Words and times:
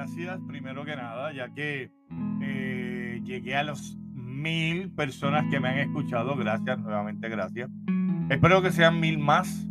Gracias 0.00 0.40
primero 0.48 0.82
que 0.86 0.96
nada, 0.96 1.30
ya 1.34 1.52
que 1.52 1.90
eh, 2.40 3.20
llegué 3.22 3.54
a 3.54 3.62
los 3.62 3.98
mil 4.14 4.90
personas 4.92 5.44
que 5.50 5.60
me 5.60 5.68
han 5.68 5.78
escuchado. 5.78 6.36
Gracias, 6.36 6.78
nuevamente 6.78 7.28
gracias. 7.28 7.68
Espero 8.30 8.62
que 8.62 8.72
sean 8.72 8.98
mil 8.98 9.18
más. 9.18 9.68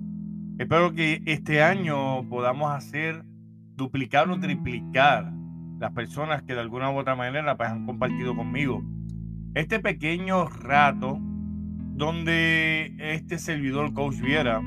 Espero 0.60 0.94
que 0.94 1.23
este 1.26 1.64
año 1.64 2.30
podamos 2.30 2.72
hacer 2.72 3.23
duplicar 3.76 4.30
o 4.30 4.40
triplicar 4.40 5.34
las 5.80 5.94
personas 5.94 6.44
que 6.44 6.54
de 6.54 6.59
alguna 6.59 6.92
u 6.92 7.00
otra 7.00 7.16
manera 7.16 7.58
pues, 7.58 7.70
han 7.70 7.88
compartido 7.88 8.36
conmigo 8.36 8.84
este 9.56 9.80
pequeño 9.80 10.46
rato 10.46 11.18
donde 11.96 12.94
este 13.00 13.40
servidor 13.40 13.94
coach 13.94 14.18
Viera 14.18 14.62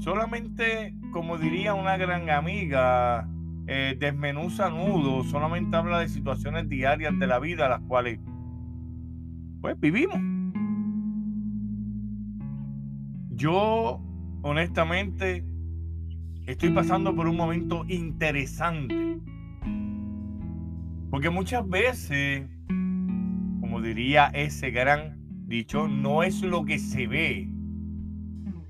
solamente 0.00 0.94
como 1.12 1.38
diría 1.38 1.74
una 1.74 1.96
gran 1.96 2.28
amiga 2.28 3.28
eh, 3.66 3.96
desmenuza 3.98 4.70
nudos 4.70 5.28
solamente 5.28 5.76
habla 5.76 6.00
de 6.00 6.08
situaciones 6.08 6.68
diarias 6.68 7.18
de 7.18 7.26
la 7.26 7.38
vida 7.38 7.68
las 7.68 7.80
cuales 7.82 8.18
pues 9.60 9.78
vivimos 9.78 10.18
yo 13.30 14.00
honestamente 14.42 15.44
estoy 16.46 16.70
pasando 16.70 17.14
por 17.14 17.28
un 17.28 17.36
momento 17.36 17.84
interesante 17.88 19.18
porque 21.10 21.30
muchas 21.30 21.68
veces 21.68 22.48
diría 23.82 24.26
ese 24.32 24.70
gran 24.70 25.18
dicho, 25.46 25.88
no 25.88 26.22
es 26.22 26.42
lo 26.42 26.64
que 26.64 26.78
se 26.78 27.06
ve. 27.06 27.48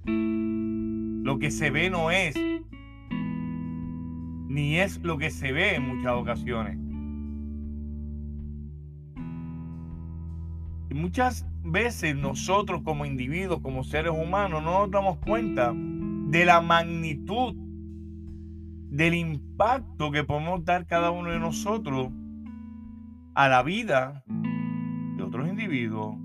Lo 0.04 1.38
que 1.38 1.50
se 1.50 1.70
ve 1.70 1.90
no 1.90 2.10
es, 2.10 2.34
ni 4.53 4.78
es 4.78 5.00
lo 5.03 5.17
que 5.17 5.31
se 5.31 5.50
ve 5.50 5.77
en 5.77 5.97
muchas 5.97 6.12
ocasiones. 6.12 6.77
Y 10.91 10.95
muchas 10.95 11.47
veces 11.64 12.14
nosotros 12.14 12.83
como 12.83 13.06
individuos, 13.06 13.61
como 13.61 13.83
seres 13.83 14.12
humanos, 14.12 14.62
no 14.62 14.80
nos 14.80 14.91
damos 14.91 15.17
cuenta 15.19 15.73
de 15.75 16.45
la 16.45 16.61
magnitud 16.61 17.55
del 18.91 19.14
impacto 19.14 20.11
que 20.11 20.23
podemos 20.23 20.62
dar 20.67 20.86
cada 20.86 21.11
uno 21.11 21.30
de 21.30 21.39
nosotros 21.39 22.11
a 23.34 23.48
la 23.48 23.62
vida 23.62 24.23
otros 25.23 25.48
individuos, 25.48 26.17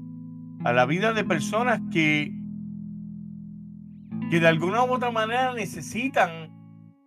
a 0.66 0.74
la 0.74 0.86
vida 0.86 1.14
de 1.14 1.24
personas 1.24 1.80
que, 1.92 2.34
que 4.30 4.40
de 4.42 4.48
alguna 4.48 4.84
u 4.84 4.92
otra 4.92 5.12
manera 5.12 5.54
necesitan 5.54 6.52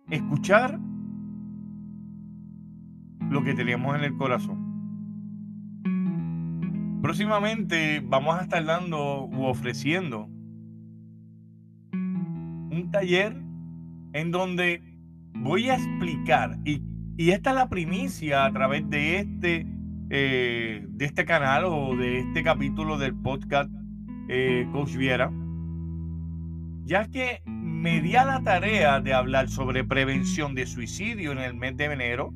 escuchar 0.09 0.79
lo 3.31 3.43
que 3.43 3.53
tenemos 3.53 3.95
en 3.95 4.03
el 4.03 4.15
corazón. 4.17 4.69
Próximamente 7.01 8.03
vamos 8.05 8.37
a 8.37 8.43
estar 8.43 8.63
dando 8.63 9.25
u 9.25 9.45
ofreciendo 9.45 10.27
un 11.93 12.89
taller 12.91 13.35
en 14.13 14.31
donde 14.31 14.83
voy 15.33 15.69
a 15.69 15.75
explicar, 15.75 16.59
y, 16.65 16.83
y 17.17 17.31
esta 17.31 17.51
es 17.51 17.55
la 17.55 17.69
primicia 17.69 18.45
a 18.45 18.51
través 18.51 18.87
de 18.89 19.17
este 19.17 19.65
eh, 20.09 20.85
de 20.89 21.05
este 21.05 21.23
canal 21.23 21.63
o 21.65 21.95
de 21.95 22.19
este 22.19 22.43
capítulo 22.43 22.97
del 22.97 23.15
podcast 23.15 23.71
eh, 24.27 24.67
Coach 24.73 24.97
Viera, 24.97 25.31
ya 26.83 27.07
que 27.07 27.41
me 27.45 28.01
di 28.01 28.17
a 28.17 28.25
la 28.25 28.43
tarea 28.43 28.99
de 28.99 29.13
hablar 29.13 29.47
sobre 29.47 29.85
prevención 29.85 30.53
de 30.53 30.65
suicidio 30.65 31.31
en 31.31 31.37
el 31.37 31.53
mes 31.53 31.77
de 31.77 31.85
enero, 31.85 32.33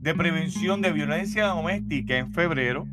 de 0.00 0.14
prevención 0.14 0.82
de 0.82 0.92
violencia 0.92 1.46
doméstica 1.46 2.16
en 2.16 2.32
febrero 2.32 2.86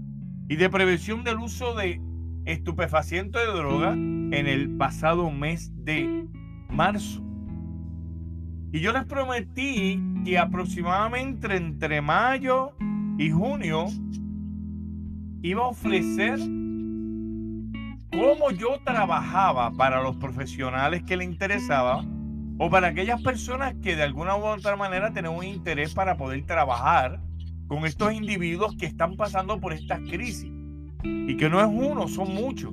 y 0.47 0.55
de 0.55 0.69
prevención 0.69 1.23
del 1.23 1.37
uso 1.39 1.75
de 1.75 2.01
estupefacientes 2.45 3.41
de 3.41 3.53
droga 3.53 3.93
en 3.93 4.47
el 4.47 4.75
pasado 4.77 5.29
mes 5.31 5.71
de 5.85 6.27
marzo. 6.69 7.21
Y 8.71 8.79
yo 8.79 8.91
les 8.91 9.05
prometí 9.05 10.01
que 10.25 10.37
aproximadamente 10.37 11.55
entre 11.55 12.01
mayo 12.01 12.71
y 13.17 13.29
junio 13.29 13.85
iba 15.43 15.63
a 15.63 15.67
ofrecer 15.67 16.39
cómo 18.11 18.51
yo 18.51 18.79
trabajaba 18.83 19.71
para 19.71 20.01
los 20.01 20.15
profesionales 20.17 21.03
que 21.03 21.17
le 21.17 21.23
interesaba 21.25 22.03
o 22.65 22.69
para 22.69 22.87
aquellas 22.87 23.21
personas 23.21 23.75
que 23.83 23.97
de 23.97 24.03
alguna 24.03 24.37
u 24.37 24.45
otra 24.45 24.77
manera 24.77 25.11
tienen 25.11 25.33
un 25.33 25.43
interés 25.43 25.93
para 25.93 26.15
poder 26.15 26.45
trabajar 26.45 27.19
con 27.67 27.85
estos 27.85 28.13
individuos 28.13 28.77
que 28.77 28.85
están 28.85 29.17
pasando 29.17 29.59
por 29.59 29.73
esta 29.73 29.99
crisis 29.99 30.49
y 31.03 31.35
que 31.35 31.49
no 31.49 31.59
es 31.59 31.67
uno, 31.67 32.07
son 32.07 32.33
muchos 32.33 32.71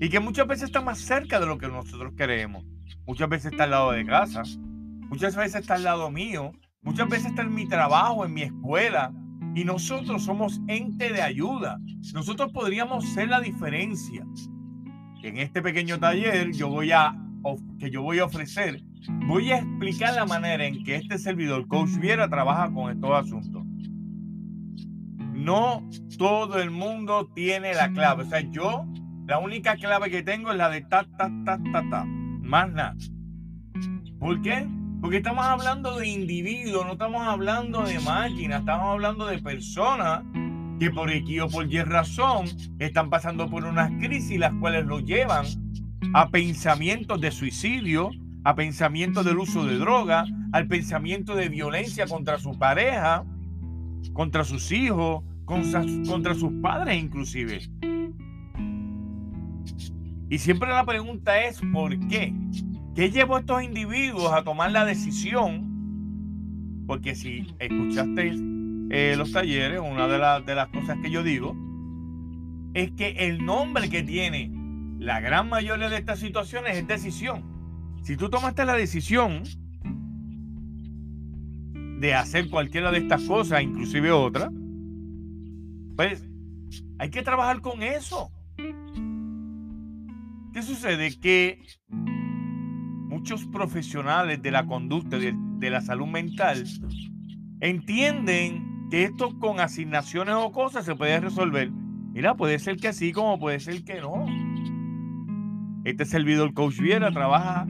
y 0.00 0.08
que 0.10 0.20
muchas 0.20 0.46
veces 0.46 0.66
está 0.66 0.80
más 0.80 1.00
cerca 1.00 1.40
de 1.40 1.46
lo 1.46 1.58
que 1.58 1.66
nosotros 1.66 2.12
queremos. 2.16 2.64
Muchas 3.04 3.28
veces 3.28 3.50
está 3.50 3.64
al 3.64 3.70
lado 3.70 3.90
de 3.90 4.06
casa, 4.06 4.44
muchas 5.08 5.34
veces 5.34 5.62
está 5.62 5.74
al 5.74 5.82
lado 5.82 6.08
mío, 6.08 6.52
muchas 6.82 7.08
veces 7.08 7.30
está 7.30 7.42
en 7.42 7.52
mi 7.52 7.66
trabajo, 7.66 8.24
en 8.24 8.34
mi 8.34 8.42
escuela, 8.42 9.12
y 9.56 9.64
nosotros 9.64 10.22
somos 10.22 10.60
ente 10.68 11.12
de 11.12 11.20
ayuda. 11.20 11.80
Nosotros 12.14 12.52
podríamos 12.52 13.08
ser 13.08 13.26
la 13.26 13.40
diferencia. 13.40 14.24
En 15.24 15.38
este 15.38 15.62
pequeño 15.62 15.98
taller 15.98 16.52
yo 16.52 16.68
voy 16.68 16.92
a 16.92 17.16
que 17.78 17.90
yo 17.90 18.02
voy 18.02 18.18
a 18.18 18.24
ofrecer, 18.24 18.82
voy 19.26 19.50
a 19.52 19.58
explicar 19.58 20.14
la 20.14 20.24
manera 20.24 20.64
en 20.64 20.82
que 20.84 20.96
este 20.96 21.18
servidor 21.18 21.66
Coach 21.68 21.96
Viera 21.98 22.28
trabaja 22.28 22.72
con 22.72 22.90
estos 22.90 23.10
asuntos. 23.12 23.64
No 25.34 25.88
todo 26.18 26.60
el 26.60 26.70
mundo 26.70 27.30
tiene 27.34 27.74
la 27.74 27.92
clave. 27.92 28.22
O 28.22 28.26
sea, 28.26 28.40
yo 28.40 28.86
la 29.26 29.38
única 29.38 29.76
clave 29.76 30.10
que 30.10 30.22
tengo 30.22 30.52
es 30.52 30.56
la 30.56 30.68
de 30.68 30.82
ta, 30.82 31.04
ta, 31.16 31.30
ta, 31.44 31.60
ta, 31.72 31.90
ta. 31.90 32.04
Más 32.04 32.70
nada. 32.72 32.96
¿Por 34.18 34.40
qué? 34.42 34.68
Porque 35.00 35.16
estamos 35.16 35.44
hablando 35.44 35.98
de 35.98 36.06
individuos, 36.06 36.86
no 36.86 36.92
estamos 36.92 37.26
hablando 37.26 37.82
de 37.82 37.98
máquinas, 38.00 38.60
estamos 38.60 38.86
hablando 38.86 39.26
de 39.26 39.38
personas 39.38 40.22
que 40.78 40.90
por 40.90 41.10
X 41.10 41.40
o 41.40 41.48
por 41.48 41.72
Y 41.72 41.82
razón 41.82 42.46
están 42.78 43.10
pasando 43.10 43.48
por 43.50 43.64
unas 43.64 43.90
crisis 44.00 44.38
las 44.38 44.52
cuales 44.60 44.86
lo 44.86 45.00
llevan 45.00 45.44
a 46.14 46.30
pensamientos 46.30 47.20
de 47.20 47.30
suicidio, 47.30 48.10
a 48.44 48.54
pensamientos 48.54 49.24
del 49.24 49.38
uso 49.38 49.64
de 49.64 49.78
droga, 49.78 50.24
al 50.52 50.66
pensamiento 50.66 51.34
de 51.34 51.48
violencia 51.48 52.06
contra 52.06 52.38
su 52.38 52.58
pareja, 52.58 53.24
contra 54.12 54.44
sus 54.44 54.70
hijos, 54.72 55.22
contra, 55.44 56.34
sus 56.34 56.52
padres 56.60 57.02
inclusive. 57.02 57.60
Y 60.28 60.38
siempre 60.38 60.70
la 60.70 60.84
pregunta 60.84 61.44
es, 61.44 61.60
¿por 61.72 61.98
qué? 62.08 62.34
¿Qué 62.94 63.10
llevó 63.10 63.36
a 63.36 63.40
estos 63.40 63.62
individuos 63.62 64.32
a 64.32 64.44
tomar 64.44 64.72
la 64.72 64.84
decisión? 64.84 66.84
Porque 66.86 67.14
si 67.14 67.46
escuchaste 67.58 68.34
eh, 68.90 69.14
los 69.16 69.32
talleres, 69.32 69.80
una 69.80 70.08
de, 70.08 70.44
de 70.44 70.54
las 70.54 70.68
cosas 70.68 70.98
que 71.02 71.10
yo 71.10 71.22
digo 71.22 71.56
es 72.74 72.90
que 72.92 73.10
el 73.28 73.44
nombre 73.44 73.90
que 73.90 74.02
tiene 74.02 74.50
la 75.02 75.20
gran 75.20 75.48
mayoría 75.48 75.88
de 75.88 75.98
estas 75.98 76.20
situaciones 76.20 76.76
es 76.76 76.86
decisión. 76.86 77.42
Si 78.04 78.16
tú 78.16 78.30
tomaste 78.30 78.64
la 78.64 78.74
decisión 78.74 79.42
de 81.98 82.14
hacer 82.14 82.48
cualquiera 82.48 82.92
de 82.92 82.98
estas 82.98 83.22
cosas, 83.24 83.62
inclusive 83.62 84.12
otra, 84.12 84.48
pues 85.96 86.24
hay 86.98 87.10
que 87.10 87.22
trabajar 87.22 87.60
con 87.60 87.82
eso. 87.82 88.30
¿Qué 90.52 90.62
sucede? 90.62 91.18
Que 91.18 91.58
muchos 93.08 93.44
profesionales 93.46 94.40
de 94.40 94.50
la 94.52 94.66
conducta 94.66 95.18
de, 95.18 95.34
de 95.34 95.70
la 95.70 95.80
salud 95.80 96.06
mental 96.06 96.64
entienden 97.60 98.88
que 98.88 99.04
esto 99.04 99.36
con 99.40 99.58
asignaciones 99.58 100.36
o 100.36 100.52
cosas 100.52 100.84
se 100.84 100.94
puede 100.94 101.18
resolver. 101.18 101.72
Mira, 102.12 102.36
puede 102.36 102.60
ser 102.60 102.76
que 102.76 102.92
sí, 102.92 103.10
como 103.10 103.40
puede 103.40 103.58
ser 103.58 103.82
que 103.84 104.00
no. 104.00 104.51
Este 105.84 106.04
servidor 106.04 106.54
Coach 106.54 106.78
Viera 106.78 107.10
trabaja 107.10 107.66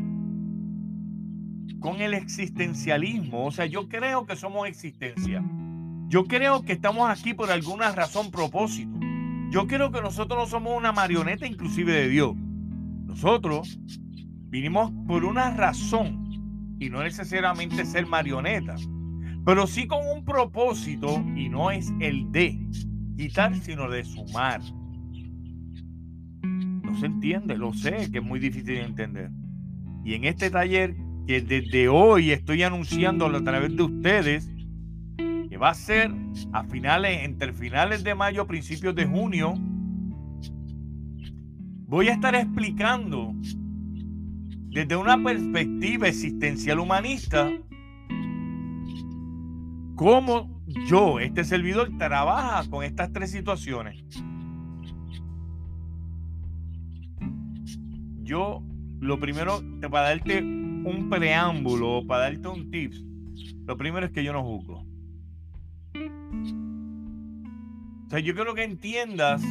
con 1.81 2.00
el 2.00 2.14
existencialismo. 2.14 3.47
O 3.47 3.50
sea, 3.50 3.67
yo 3.67 3.88
creo 3.88 4.26
que 4.26 4.37
somos 4.37 4.69
existencia. 4.69 5.43
Yo 6.09 6.25
creo 6.25 6.62
que 6.62 6.75
estamos 6.75 7.09
aquí 7.09 7.32
por 7.32 7.50
alguna 7.50 7.91
razón, 7.93 8.31
propósito. 8.31 8.99
Yo 9.50 9.67
creo 9.67 9.91
que 9.91 10.03
nosotros 10.03 10.38
no 10.38 10.47
somos 10.47 10.76
una 10.76 10.93
marioneta 10.93 11.47
inclusive 11.47 11.93
de 11.93 12.09
Dios. 12.09 12.35
Nosotros 13.06 13.79
vinimos 14.49 14.93
por 15.06 15.25
una 15.25 15.50
razón 15.50 16.76
y 16.79 16.91
no 16.91 17.03
necesariamente 17.03 17.85
ser 17.87 18.06
marionetas, 18.06 18.87
pero 19.44 19.67
sí 19.67 19.87
con 19.87 20.00
un 20.15 20.25
propósito 20.25 21.23
y 21.35 21.49
no 21.49 21.70
es 21.70 21.93
el 22.00 22.31
de 22.31 22.58
quitar, 23.17 23.55
sino 23.56 23.88
de 23.88 24.05
sumar. 24.05 24.61
No 26.93 26.99
se 26.99 27.06
entiende, 27.06 27.56
lo 27.56 27.73
sé, 27.73 28.11
que 28.12 28.19
es 28.19 28.25
muy 28.25 28.39
difícil 28.39 28.67
de 28.67 28.83
entender. 28.83 29.31
Y 30.05 30.12
en 30.12 30.25
este 30.25 30.50
taller 30.50 30.94
que 31.27 31.41
desde 31.41 31.89
hoy 31.89 32.33
estoy 32.33 32.62
anunciando 32.65 33.25
a 33.25 33.43
través 33.43 33.75
de 33.75 33.83
ustedes, 33.83 34.50
que 35.17 35.56
va 35.56 35.71
a 35.71 35.75
ser 35.75 36.11
a 36.53 36.65
finales, 36.65 37.25
entre 37.25 37.55
finales 37.55 38.05
de 38.05 38.15
mayo, 38.15 38.47
principios 38.47 38.94
de 38.94 39.06
junio, 39.06 39.55
voy 41.87 42.09
a 42.09 42.12
estar 42.12 42.35
explicando 42.35 43.33
desde 44.69 44.94
una 44.94 45.17
perspectiva 45.23 46.09
existencial 46.09 46.79
humanista 46.79 47.50
cómo 49.94 50.62
yo, 50.87 51.21
este 51.21 51.43
servidor, 51.44 51.91
trabaja 51.97 52.69
con 52.69 52.85
estas 52.85 53.11
tres 53.15 53.31
situaciones. 53.31 54.05
Yo, 58.32 58.62
lo 59.00 59.20
primero, 59.20 59.61
para 59.90 60.08
darte 60.08 60.43
un 60.43 61.11
preámbulo, 61.11 62.06
para 62.06 62.23
darte 62.23 62.49
un 62.49 62.70
tips, 62.70 63.05
lo 63.67 63.76
primero 63.76 64.06
es 64.06 64.12
que 64.12 64.25
yo 64.25 64.32
no 64.32 64.43
juzgo. 64.43 64.87
O 68.06 68.08
sea, 68.08 68.20
yo 68.20 68.34
quiero 68.34 68.55
que 68.55 68.64
entiendas, 68.64 69.43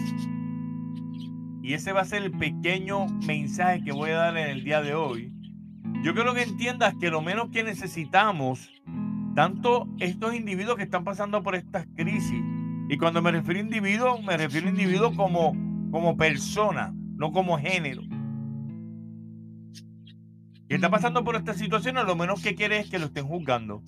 y 1.62 1.74
ese 1.74 1.94
va 1.94 2.02
a 2.02 2.06
ser 2.06 2.24
el 2.24 2.32
pequeño 2.32 3.06
mensaje 3.28 3.84
que 3.84 3.92
voy 3.92 4.10
a 4.10 4.16
dar 4.16 4.38
en 4.38 4.50
el 4.50 4.64
día 4.64 4.82
de 4.82 4.96
hoy. 4.96 5.32
Yo 6.04 6.16
quiero 6.16 6.34
que 6.34 6.42
entiendas 6.42 6.96
que 7.00 7.12
lo 7.12 7.22
menos 7.22 7.50
que 7.52 7.64
necesitamos, 7.64 8.68
tanto 9.36 9.88
estos 10.00 10.34
individuos 10.34 10.78
que 10.78 10.84
están 10.84 11.04
pasando 11.04 11.44
por 11.44 11.54
estas 11.54 11.86
crisis, 11.96 12.44
y 12.90 12.98
cuando 12.98 13.22
me 13.22 13.32
refiero 13.32 13.60
a 13.60 13.64
individuos, 13.64 14.24
me 14.24 14.38
refiero 14.38 14.66
a 14.66 14.72
individuos 14.72 15.16
como, 15.16 15.56
como 15.92 16.18
persona, 16.18 16.96
no 17.16 17.32
como 17.32 17.60
género 17.60 18.02
que 20.72 20.76
está 20.76 20.90
pasando 20.90 21.26
por 21.26 21.36
esta 21.36 21.54
situación, 21.54 21.96
lo 21.96 22.16
menos 22.16 22.42
que 22.42 22.56
quiere 22.56 22.80
es 22.80 22.90
que 22.90 22.98
lo 22.98 23.08
estén 23.08 23.28
juzgando. 23.28 23.84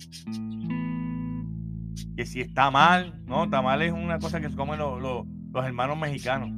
Que 2.14 2.26
si 2.26 2.42
está 2.42 2.70
mal, 2.70 3.22
no, 3.24 3.44
está 3.44 3.62
mal 3.62 3.80
es 3.80 3.90
una 3.90 4.18
cosa 4.18 4.38
que 4.38 4.50
se 4.50 4.54
comen 4.54 4.78
los, 4.78 5.24
hermanos 5.64 5.96
mexicanos. 5.96 6.50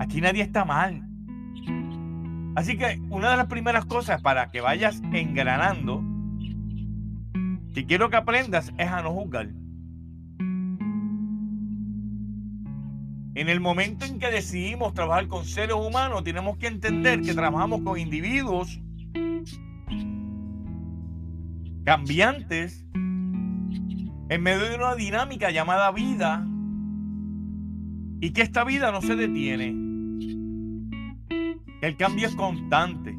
Aquí 0.00 0.22
nadie 0.22 0.40
está 0.40 0.64
mal. 0.64 1.06
Así 2.56 2.78
que 2.78 3.02
una 3.10 3.32
de 3.32 3.36
las 3.36 3.48
primeras 3.48 3.84
cosas 3.84 4.22
para 4.22 4.50
que 4.50 4.62
vayas 4.62 5.02
engranando, 5.12 6.02
que 7.74 7.84
quiero 7.84 8.08
que 8.08 8.16
aprendas, 8.16 8.72
es 8.78 8.88
a 8.88 9.02
no 9.02 9.12
juzgar. 9.12 9.48
En 13.34 13.50
el 13.50 13.60
momento 13.60 14.06
en 14.06 14.18
que 14.18 14.30
decidimos 14.30 14.94
trabajar 14.94 15.28
con 15.28 15.44
seres 15.44 15.76
humanos, 15.76 16.24
tenemos 16.24 16.56
que 16.56 16.68
entender 16.68 17.20
que 17.20 17.34
trabajamos 17.34 17.82
con 17.82 17.98
individuos 17.98 18.80
cambiantes 21.84 22.86
en 22.94 24.42
medio 24.42 24.68
de 24.68 24.76
una 24.76 24.94
dinámica 24.94 25.50
llamada 25.50 25.90
vida 25.90 26.46
y 28.20 28.30
que 28.30 28.42
esta 28.42 28.64
vida 28.64 28.92
no 28.92 29.02
se 29.02 29.16
detiene, 29.16 29.74
que 31.28 31.86
el 31.86 31.96
cambio 31.96 32.28
es 32.28 32.36
constante, 32.36 33.16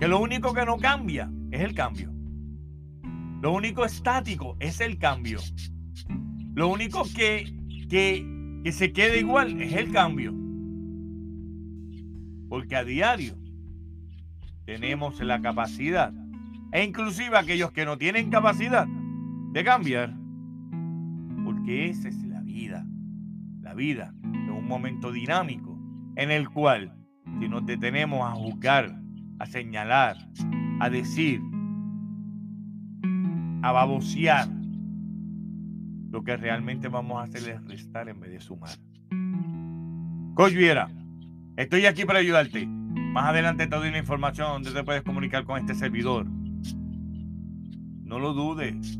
que 0.00 0.08
lo 0.08 0.20
único 0.20 0.52
que 0.52 0.66
no 0.66 0.76
cambia 0.78 1.30
es 1.52 1.60
el 1.60 1.74
cambio, 1.74 2.12
lo 3.40 3.52
único 3.52 3.84
estático 3.84 4.56
es 4.58 4.80
el 4.80 4.98
cambio, 4.98 5.38
lo 6.54 6.68
único 6.68 7.04
que, 7.14 7.56
que, 7.88 8.26
que 8.64 8.72
se 8.72 8.92
queda 8.92 9.16
igual 9.16 9.62
es 9.62 9.74
el 9.74 9.92
cambio, 9.92 10.34
porque 12.48 12.74
a 12.74 12.82
diario 12.82 13.36
tenemos 14.64 15.20
la 15.20 15.40
capacidad 15.40 16.12
e 16.74 16.82
inclusive 16.82 17.38
aquellos 17.38 17.70
que 17.70 17.84
no 17.84 17.96
tienen 17.96 18.30
capacidad 18.30 18.84
de 19.52 19.62
cambiar, 19.62 20.12
porque 21.44 21.88
esa 21.88 22.08
es 22.08 22.20
la 22.24 22.40
vida. 22.40 22.84
La 23.60 23.74
vida 23.74 24.12
es 24.22 24.50
un 24.50 24.66
momento 24.66 25.12
dinámico 25.12 25.78
en 26.16 26.32
el 26.32 26.50
cual 26.50 26.92
si 27.38 27.48
nos 27.48 27.64
detenemos 27.64 28.28
a 28.28 28.32
juzgar, 28.32 28.92
a 29.38 29.46
señalar, 29.46 30.16
a 30.80 30.90
decir, 30.90 31.40
a 33.62 33.70
babosear, 33.70 34.48
lo 36.10 36.24
que 36.24 36.36
realmente 36.36 36.88
vamos 36.88 37.20
a 37.20 37.22
hacer 37.22 37.50
es 37.50 37.64
restar 37.68 38.08
en 38.08 38.18
vez 38.18 38.32
de 38.32 38.40
sumar. 38.40 38.76
Coach 40.34 40.54
estoy 41.56 41.86
aquí 41.86 42.04
para 42.04 42.18
ayudarte. 42.18 42.66
Más 42.66 43.26
adelante 43.26 43.68
te 43.68 43.76
doy 43.76 43.90
una 43.90 43.98
información 43.98 44.48
donde 44.54 44.72
te 44.72 44.82
puedes 44.82 45.02
comunicar 45.04 45.44
con 45.44 45.56
este 45.56 45.76
servidor. 45.76 46.26
No 48.04 48.18
lo 48.18 48.34
dudes. 48.34 48.98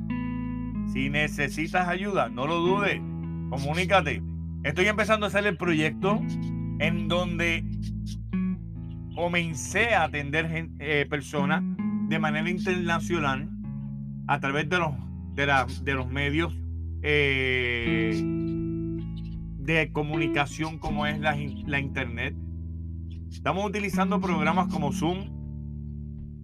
Si 0.92 1.10
necesitas 1.10 1.88
ayuda, 1.88 2.28
no 2.28 2.46
lo 2.46 2.60
dudes. 2.60 3.00
Comunícate. 3.50 4.22
Estoy 4.62 4.86
empezando 4.86 5.26
a 5.26 5.28
hacer 5.28 5.46
el 5.46 5.56
proyecto 5.56 6.20
en 6.78 7.08
donde 7.08 7.64
comencé 9.14 9.94
a 9.94 10.04
atender 10.04 10.68
eh, 10.78 11.06
personas 11.08 11.62
de 12.08 12.18
manera 12.18 12.48
internacional 12.48 13.48
a 14.26 14.40
través 14.40 14.68
de 14.68 14.78
los, 14.78 15.84
de, 15.84 15.94
los 15.94 16.10
medios 16.10 16.54
eh, 17.02 18.20
de 19.58 19.92
comunicación 19.92 20.78
como 20.78 21.06
es 21.06 21.20
la, 21.20 21.36
la 21.66 21.78
internet. 21.78 22.34
Estamos 23.30 23.66
utilizando 23.66 24.20
programas 24.20 24.72
como 24.72 24.92
Zoom, 24.92 25.28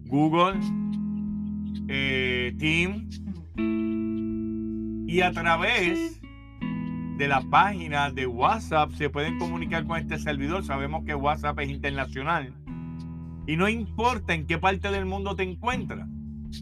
Google, 0.05 0.59
eh, 1.93 2.55
Team 2.57 3.09
y 5.07 5.19
a 5.19 5.33
través 5.33 6.21
de 7.17 7.27
la 7.27 7.41
página 7.41 8.09
de 8.11 8.27
WhatsApp 8.27 8.91
se 8.91 9.09
pueden 9.09 9.37
comunicar 9.37 9.85
con 9.85 9.99
este 9.99 10.17
servidor. 10.17 10.63
Sabemos 10.63 11.03
que 11.03 11.13
WhatsApp 11.13 11.59
es 11.59 11.69
internacional 11.69 12.53
y 13.45 13.57
no 13.57 13.67
importa 13.67 14.33
en 14.33 14.47
qué 14.47 14.57
parte 14.57 14.89
del 14.89 15.05
mundo 15.05 15.35
te 15.35 15.43
encuentras, 15.43 16.07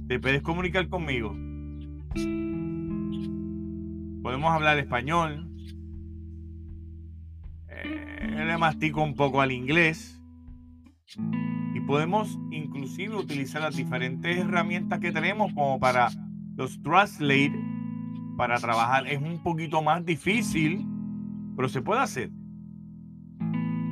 te 0.07 0.19
puedes 0.19 0.41
comunicar 0.41 0.89
conmigo. 0.89 1.29
Podemos 4.23 4.51
hablar 4.51 4.79
español. 4.79 5.47
Eh, 7.69 8.45
le 8.47 8.57
mastico 8.57 9.03
un 9.03 9.13
poco 9.13 9.41
al 9.41 9.51
inglés 9.51 10.19
y 11.73 11.79
podemos 11.81 12.39
inclusive 12.51 13.15
utilizar 13.15 13.61
las 13.61 13.75
diferentes 13.75 14.37
herramientas 14.37 14.99
que 14.99 15.11
tenemos 15.11 15.53
como 15.53 15.79
para 15.79 16.09
los 16.55 16.81
Translate 16.81 17.53
para 18.37 18.57
trabajar. 18.57 19.07
Es 19.07 19.21
un 19.21 19.43
poquito 19.43 19.81
más 19.81 20.05
difícil, 20.05 20.85
pero 21.55 21.69
se 21.69 21.81
puede 21.81 22.01
hacer. 22.01 22.31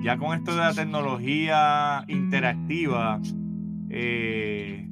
Ya 0.01 0.17
con 0.17 0.37
esto 0.37 0.51
de 0.51 0.57
la 0.57 0.73
tecnología 0.73 2.05
interactiva, 2.07 3.19
eh, 3.89 4.89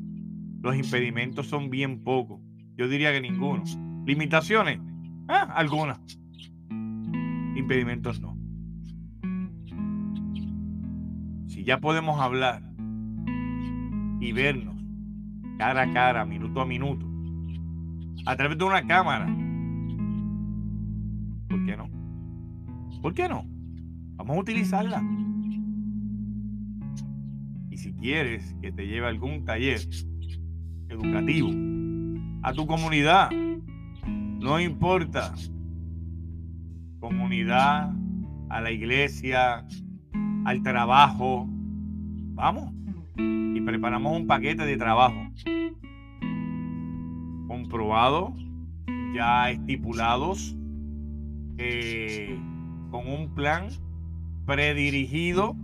los 0.61 0.75
impedimentos 0.75 1.47
son 1.47 1.69
bien 1.69 2.03
pocos. 2.03 2.41
Yo 2.75 2.87
diría 2.87 3.11
que 3.13 3.21
ninguno. 3.21 3.63
Limitaciones, 4.05 4.79
ah, 5.27 5.53
algunas. 5.55 5.99
Impedimentos 7.55 8.19
no. 8.19 8.35
Si 11.47 11.63
ya 11.63 11.79
podemos 11.79 12.19
hablar 12.19 12.74
y 14.25 14.31
vernos 14.31 14.75
cara 15.57 15.83
a 15.83 15.93
cara, 15.93 16.25
minuto 16.25 16.59
a 16.59 16.65
minuto, 16.65 17.05
a 18.25 18.35
través 18.35 18.57
de 18.57 18.63
una 18.63 18.85
cámara. 18.85 19.25
¿Por 21.47 21.65
qué 21.65 21.77
no? 21.77 21.89
¿Por 23.01 23.13
qué 23.13 23.29
no? 23.29 23.45
Vamos 24.17 24.37
a 24.37 24.39
utilizarla. 24.39 25.03
Y 27.69 27.77
si 27.77 27.93
quieres 27.93 28.55
que 28.61 28.71
te 28.71 28.87
lleve 28.87 29.07
algún 29.07 29.45
taller 29.45 29.79
educativo 30.89 31.49
a 32.43 32.53
tu 32.53 32.65
comunidad, 32.65 33.29
no 33.31 34.59
importa 34.59 35.33
comunidad, 36.99 37.93
a 38.49 38.61
la 38.61 38.71
iglesia, 38.71 39.65
al 40.45 40.63
trabajo. 40.63 41.47
Vamos. 42.33 42.73
Y 43.17 43.61
preparamos 43.61 44.15
un 44.15 44.27
paquete 44.27 44.65
de 44.65 44.77
trabajo. 44.77 45.29
Comprobado, 47.47 48.33
ya 49.13 49.51
estipulados, 49.51 50.55
eh, 51.57 52.37
con 52.91 53.07
un 53.07 53.33
plan 53.33 53.69
predirigido 54.45 55.55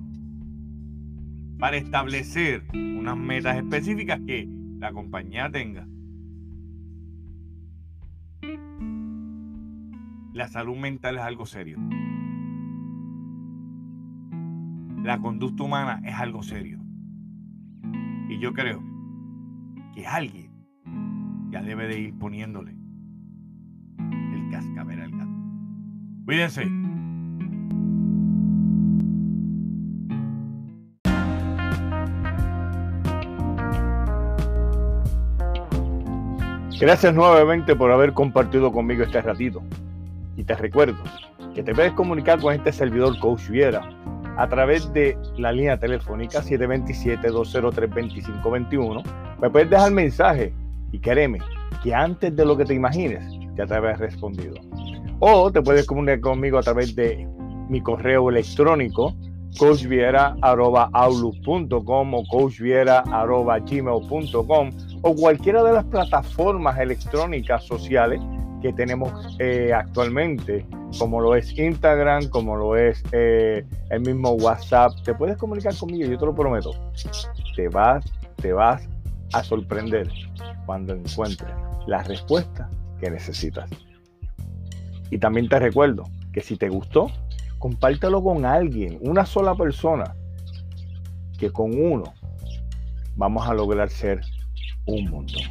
para 1.60 1.78
establecer 1.78 2.64
unas 2.74 3.18
metas 3.18 3.58
específicas 3.58 4.20
que 4.26 4.50
la 4.80 4.92
compañía 4.92 5.50
tenga. 5.52 5.88
La 10.34 10.48
salud 10.48 10.76
mental 10.76 11.18
es 11.18 11.22
algo 11.22 11.46
serio. 11.46 11.78
La 15.04 15.20
conducta 15.20 15.64
humana 15.64 16.02
es 16.04 16.16
algo 16.16 16.42
serio. 16.42 16.81
Yo 18.42 18.52
creo 18.54 18.82
que 19.94 20.08
alguien 20.08 20.52
ya 21.52 21.62
debe 21.62 21.88
de 21.88 22.00
ir 22.00 22.18
poniéndole 22.18 22.76
el 24.00 24.50
cascabel 24.50 25.00
al 25.00 25.12
gato. 25.12 25.32
Cuídense. 26.26 26.66
Gracias 36.80 37.14
nuevamente 37.14 37.76
por 37.76 37.92
haber 37.92 38.12
compartido 38.14 38.72
conmigo 38.72 39.04
este 39.04 39.22
ratito. 39.22 39.62
Y 40.36 40.44
te 40.46 40.56
recuerdo 40.56 40.98
que 41.54 41.62
te 41.62 41.76
puedes 41.76 41.94
comunicar 41.94 42.42
con 42.42 42.56
este 42.56 42.72
servidor 42.72 43.20
Coach 43.20 43.50
Viera 43.50 43.88
a 44.38 44.48
través 44.48 44.94
de 44.94 45.18
la 45.38 45.52
línea 45.52 45.78
telefónica 45.78 46.42
727-203-2521. 46.42 49.04
Me 49.42 49.50
puedes 49.50 49.70
dejar 49.70 49.92
mensaje 49.92 50.54
y 50.92 51.00
créeme 51.00 51.40
que 51.84 51.94
antes 51.94 52.34
de 52.36 52.46
lo 52.46 52.58
que 52.58 52.66
te 52.66 52.74
imagines 52.74 53.24
ya 53.56 53.66
te 53.66 53.76
habrás 53.76 54.00
respondido. 54.00 54.56
O 55.20 55.52
te 55.52 55.62
puedes 55.62 55.86
comunicar 55.86 56.22
conmigo 56.22 56.58
a 56.58 56.64
través 56.64 56.96
de 56.96 57.28
mi 57.70 57.82
correo 57.82 58.30
electrónico 58.30 59.14
coachviera.outlook.com 59.58 62.14
o 62.14 62.24
coachviera.gmail.com 62.28 64.70
o 65.02 65.16
cualquiera 65.16 65.64
de 65.64 65.74
las 65.74 65.86
plataformas 65.86 66.78
electrónicas 66.80 67.66
sociales 67.66 68.22
que 68.62 68.72
tenemos 68.74 69.12
eh, 69.40 69.74
actualmente, 69.74 70.64
como 70.98 71.22
lo 71.22 71.36
es 71.36 71.58
Instagram, 71.58 72.30
como 72.30 72.56
lo 72.56 72.76
es 72.76 73.04
eh, 73.12 73.66
el 73.90 74.02
mismo 74.02 74.32
WhatsApp. 74.32 74.94
Te 75.04 75.14
puedes 75.14 75.38
comunicar 75.38 75.76
conmigo, 75.76 76.10
yo 76.10 76.18
te 76.18 76.26
lo 76.26 76.36
prometo. 76.36 76.72
Te 77.56 77.68
vas, 77.70 78.06
te 78.38 78.54
vas 78.54 78.88
a 79.34 79.44
sorprender 79.44 80.10
cuando 80.66 80.94
encuentres 80.94 81.52
la 81.88 82.04
respuesta 82.04 82.70
que 83.00 83.10
necesitas. 83.10 83.70
Y 85.10 85.18
también 85.18 85.50
te 85.50 85.60
recuerdo 85.60 86.04
que 86.32 86.42
si 86.42 86.56
te 86.56 86.70
gustó, 86.70 87.08
compártelo 87.60 88.24
con 88.24 88.46
alguien, 88.46 88.98
una 89.02 89.26
sola 89.26 89.56
persona, 89.56 90.16
que 91.38 91.52
con 91.52 91.74
uno 91.74 92.14
vamos 93.16 93.48
a 93.48 93.54
lograr 93.54 93.90
ser 93.90 94.22
un 94.86 95.10
montón. 95.10 95.42